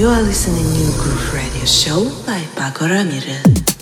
You 0.00 0.08
are 0.08 0.22
listening 0.22 0.64
to 0.64 0.98
Groove 0.98 1.34
Radio 1.34 1.66
Show 1.66 2.04
by 2.24 2.40
Pako 2.56 2.88
Ramirez. 2.88 3.79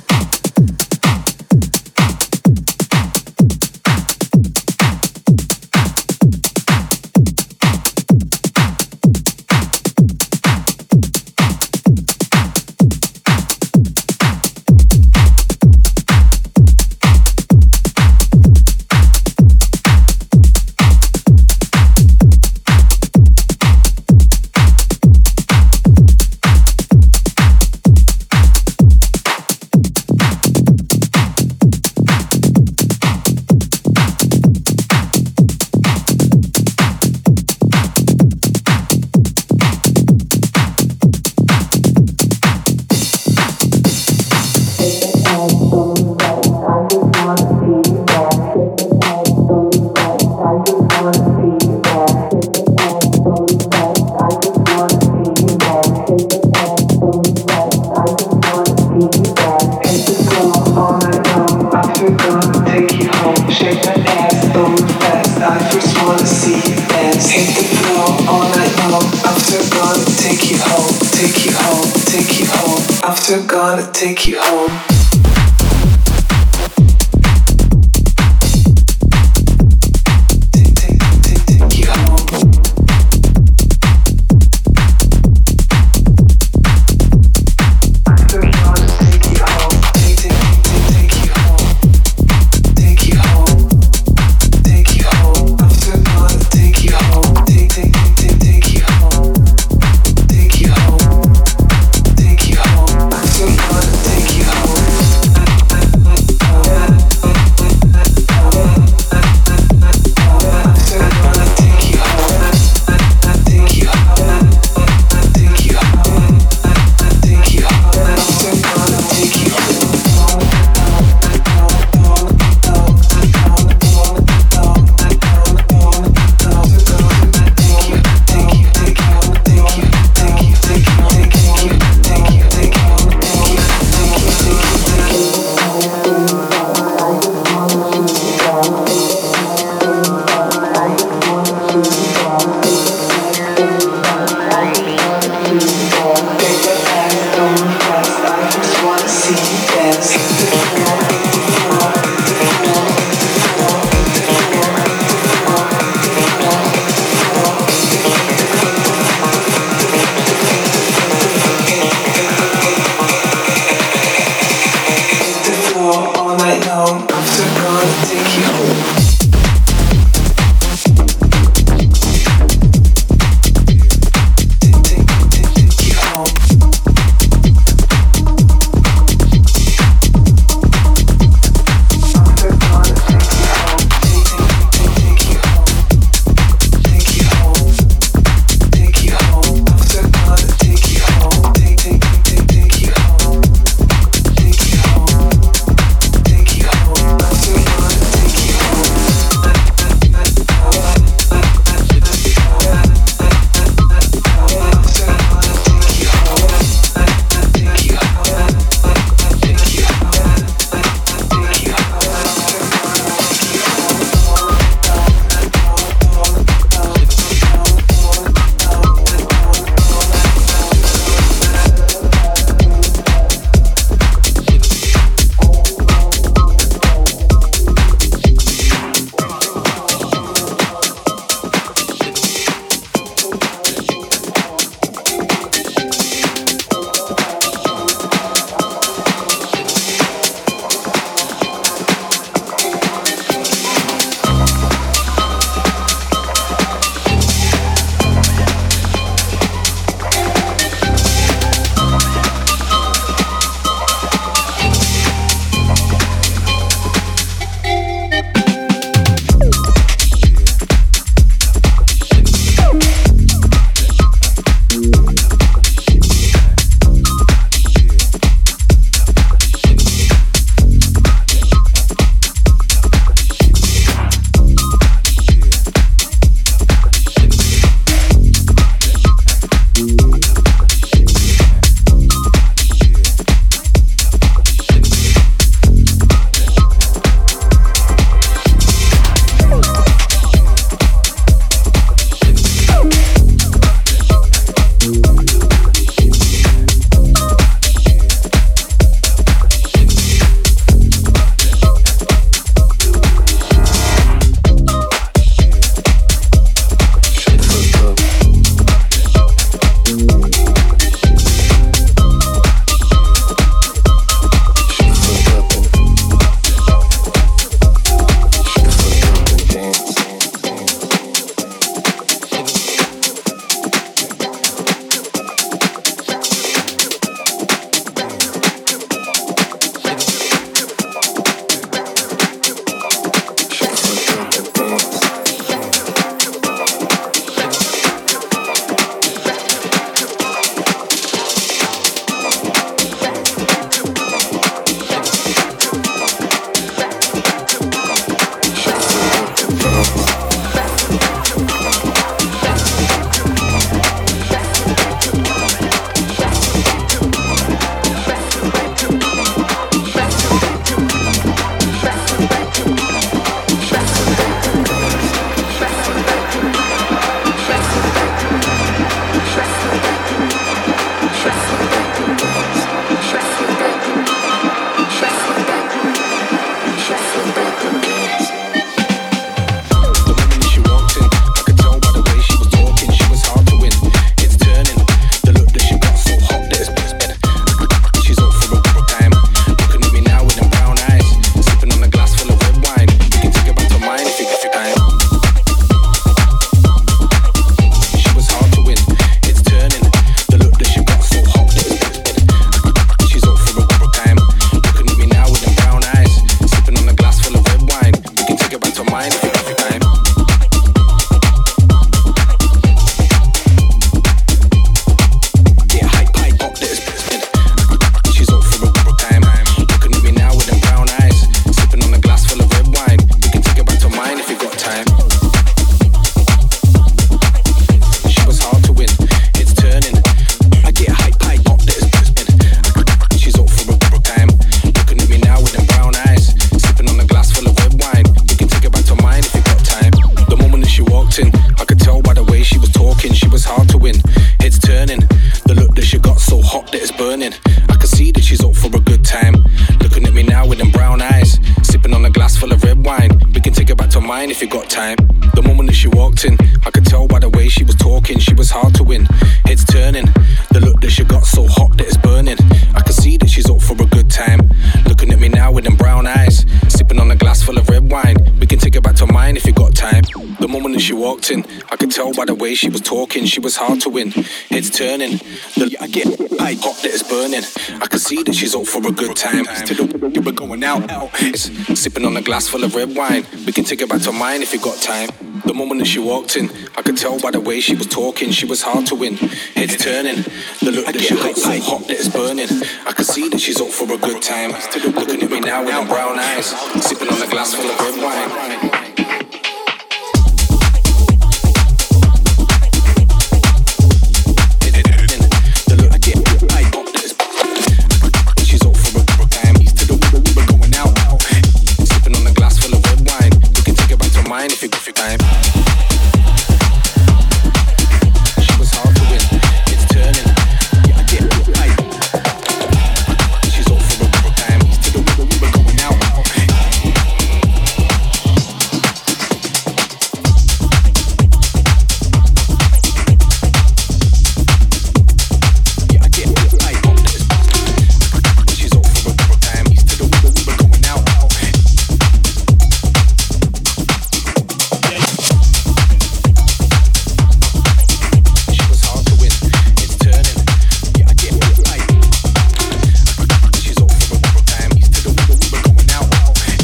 That 471.29 471.37
she 471.37 471.45
walked 471.45 471.61
in, 471.61 471.65
I 471.71 471.77
could 471.77 471.91
tell 471.91 472.13
by 472.13 472.25
the 472.25 472.35
way 472.35 472.55
she 472.55 472.69
was 472.71 472.81
talking, 472.81 473.25
she 473.27 473.41
was 473.41 473.57
hard 473.57 473.81
to 473.83 473.91
win. 473.91 474.11
Heads 474.51 474.71
turning, 474.71 475.19
the 475.57 475.77
I 475.81 475.87
get 475.87 476.07
hot 476.07 476.83
that 476.83 476.93
is 476.93 477.03
burning. 477.03 477.45
I 477.81 477.87
can 477.87 477.99
see 477.99 478.23
that 478.23 478.35
she's 478.35 478.55
up 478.55 478.67
for 478.67 478.87
a 478.87 478.93
good 478.93 479.17
time. 479.17 479.45
Still, 479.67 479.87
you 480.11 480.23
were 480.23 480.33
going 480.33 480.65
out, 480.65 480.91
out. 480.91 481.11
It's 481.21 481.51
sipping 481.79 482.05
on 482.05 482.17
a 482.17 482.23
glass 482.23 482.49
full 482.49 482.65
of 482.65 482.75
red 482.75 482.97
wine. 482.97 483.25
We 483.47 483.53
can 483.53 483.65
take 483.65 483.81
it 483.81 483.89
back 483.89 484.03
to 484.03 484.13
mine 484.13 484.43
if 484.43 484.53
you 484.53 484.61
got 484.61 484.79
time. 484.81 485.11
The 485.45 485.55
moment 485.55 485.81
that 485.81 485.87
she 485.87 485.99
walked 485.99 486.37
in, 486.37 486.51
I 486.77 486.83
could 486.83 486.97
tell 486.97 487.19
by 487.21 487.31
the 487.31 487.41
way 487.41 487.61
she 487.61 487.75
was 487.75 487.87
talking, 487.87 488.31
she 488.31 488.47
was 488.47 488.63
hard 488.63 488.87
to 488.87 488.95
win. 488.95 489.17
Heads 489.17 489.77
turning, 489.77 490.25
the 490.61 490.73
look 490.73 490.87
that 490.87 491.01
she 491.01 491.15
got 491.15 491.37
so 491.37 491.61
hot 491.61 491.87
that 491.89 491.97
it's 491.99 492.09
burning. 492.09 492.49
I 492.87 492.93
can 492.93 493.05
see 493.05 493.29
that 493.29 493.41
she's 493.41 493.61
up 493.61 493.69
for 493.69 493.85
a 493.93 493.99
good 493.99 494.23
time. 494.23 494.53
Still 494.61 494.91
looking 494.93 495.23
at 495.23 495.31
me 495.31 495.41
now 495.41 495.65
with 495.65 495.75
her 495.75 495.87
brown 495.87 496.19
eyes, 496.19 496.47
sipping 496.83 497.09
on 497.09 497.23
a 497.23 497.29
glass 497.29 497.55
full 497.55 497.69
of 497.69 497.79
red 497.79 497.97
wine. 498.03 498.78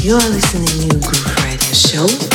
You're 0.05 0.19
listening 0.19 0.87
to 0.87 0.99
Groove 0.99 1.35
Radio 1.43 1.73
Show. 1.73 2.34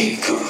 Bacon. 0.00 0.49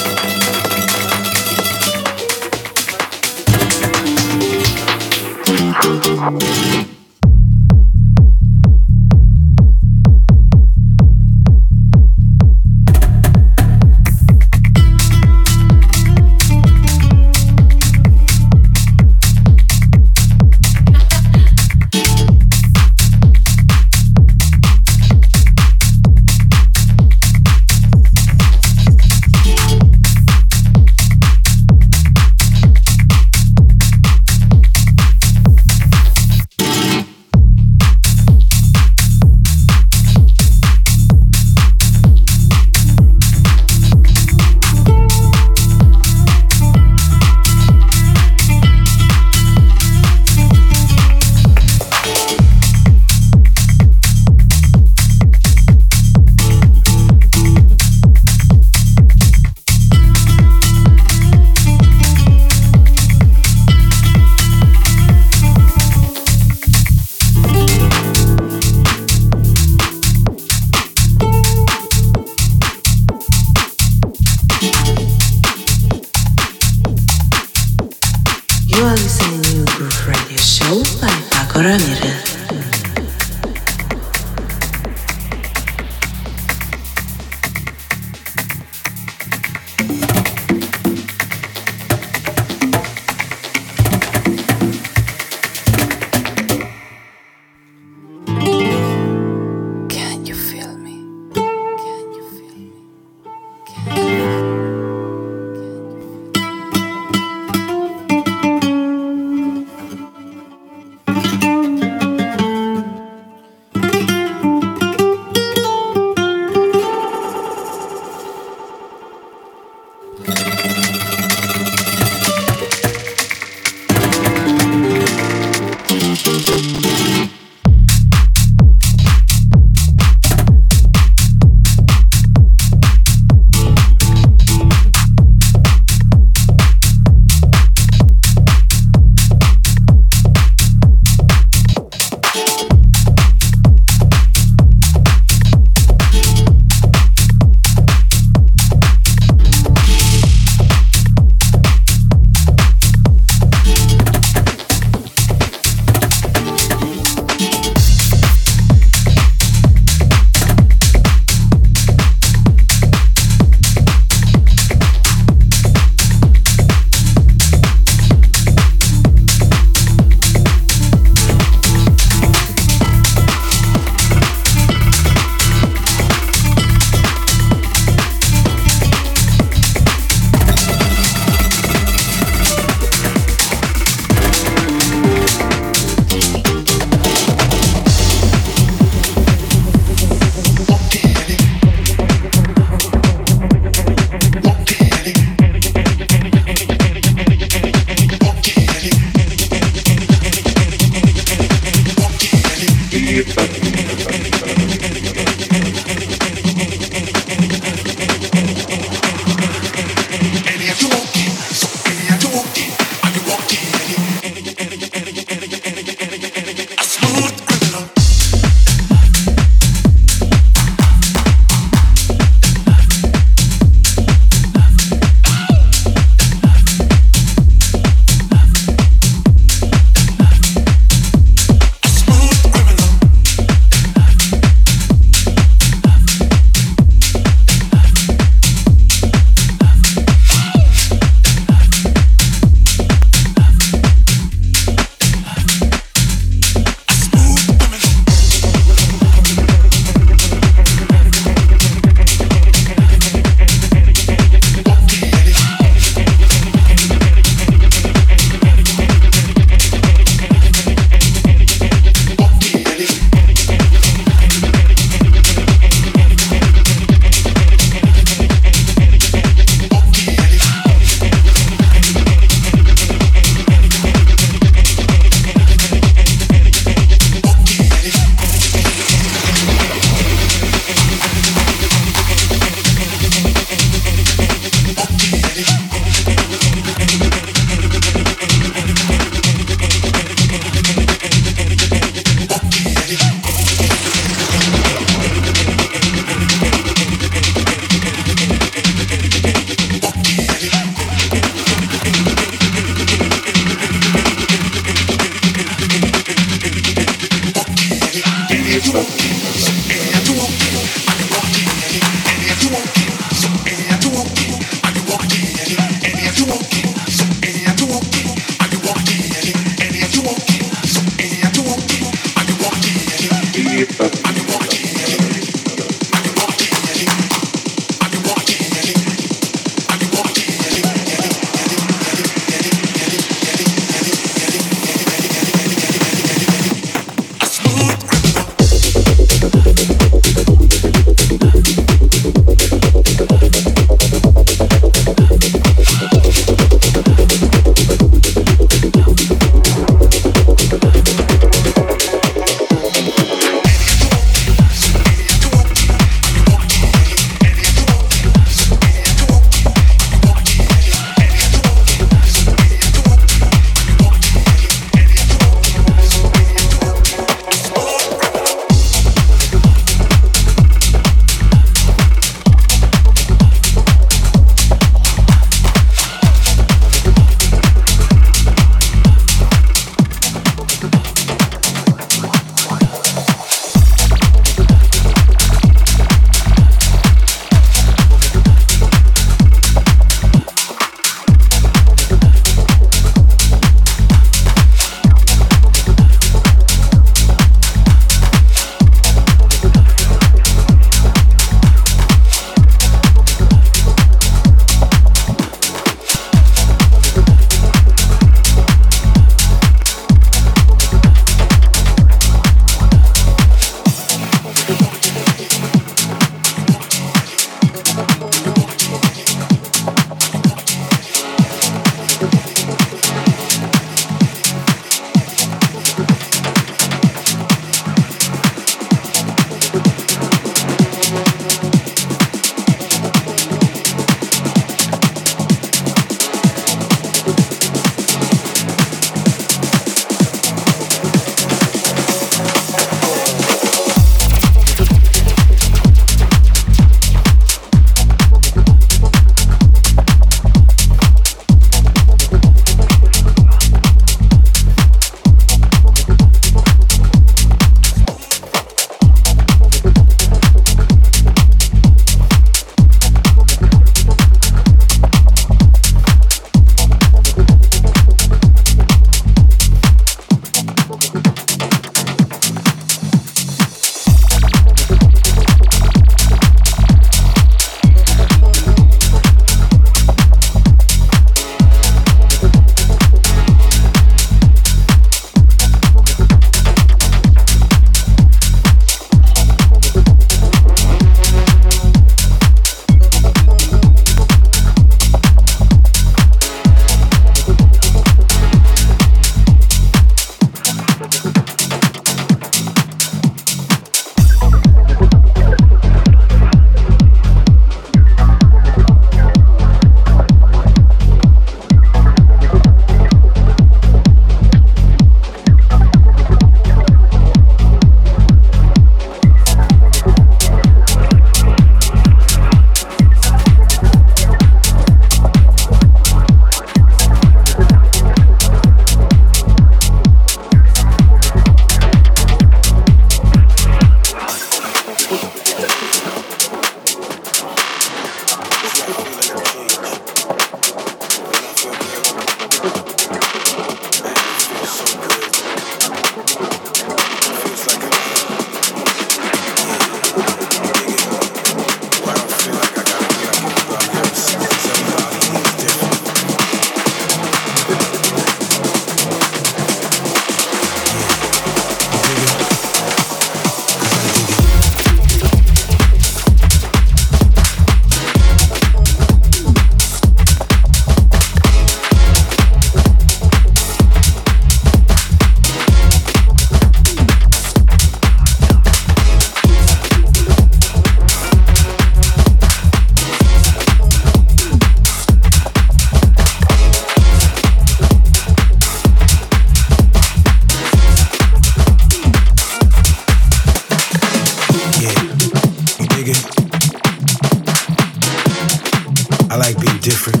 different. 599.68 600.00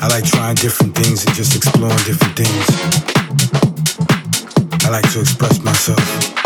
I 0.00 0.06
like 0.06 0.24
trying 0.24 0.54
different 0.54 0.94
things 0.94 1.26
and 1.26 1.34
just 1.34 1.56
exploring 1.56 1.96
different 2.06 2.36
things. 2.36 2.66
I 4.84 4.90
like 4.90 5.10
to 5.12 5.20
express 5.20 5.60
myself. 5.60 6.37